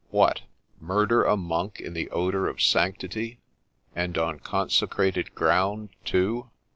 [0.09, 0.41] What!
[0.79, 3.37] murder a monk in the odour of sanctity,—
[3.95, 6.49] and on consecrated ground too